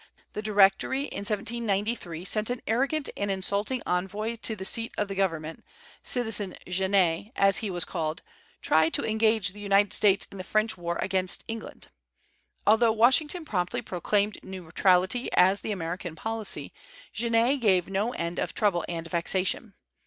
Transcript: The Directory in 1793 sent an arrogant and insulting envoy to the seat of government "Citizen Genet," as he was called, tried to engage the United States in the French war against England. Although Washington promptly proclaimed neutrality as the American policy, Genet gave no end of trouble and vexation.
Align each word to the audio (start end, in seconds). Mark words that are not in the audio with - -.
The 0.33 0.41
Directory 0.41 1.01
in 1.01 1.19
1793 1.19 2.25
sent 2.25 2.49
an 2.49 2.63
arrogant 2.65 3.11
and 3.15 3.29
insulting 3.29 3.83
envoy 3.85 4.35
to 4.37 4.55
the 4.55 4.65
seat 4.65 4.91
of 4.97 5.15
government 5.15 5.63
"Citizen 6.01 6.57
Genet," 6.67 7.31
as 7.35 7.57
he 7.57 7.69
was 7.69 7.85
called, 7.85 8.23
tried 8.63 8.95
to 8.95 9.07
engage 9.07 9.49
the 9.49 9.59
United 9.59 9.93
States 9.93 10.27
in 10.31 10.39
the 10.39 10.43
French 10.43 10.75
war 10.75 10.97
against 11.03 11.43
England. 11.47 11.89
Although 12.65 12.93
Washington 12.93 13.45
promptly 13.45 13.83
proclaimed 13.83 14.39
neutrality 14.41 15.31
as 15.33 15.61
the 15.61 15.71
American 15.71 16.15
policy, 16.15 16.73
Genet 17.13 17.61
gave 17.61 17.87
no 17.87 18.11
end 18.13 18.39
of 18.39 18.55
trouble 18.55 18.83
and 18.89 19.07
vexation. 19.07 19.75